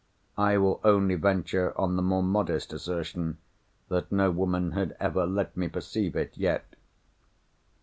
I 0.39 0.57
will 0.57 0.81
only 0.83 1.13
venture 1.13 1.79
on 1.79 1.95
the 1.95 2.01
more 2.01 2.23
modest 2.23 2.73
assertion 2.73 3.37
that 3.87 4.11
no 4.11 4.31
woman 4.31 4.71
had 4.71 4.97
ever 4.99 5.27
let 5.27 5.55
me 5.55 5.67
perceive 5.67 6.15
it 6.15 6.35
yet. 6.35 6.65